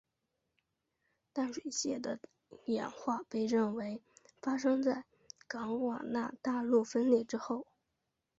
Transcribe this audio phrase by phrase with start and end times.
[1.31, 2.17] 淡水蟹的
[2.65, 4.01] 演化被认为
[4.41, 5.03] 发生在
[5.47, 7.67] 冈瓦纳大陆分裂之后。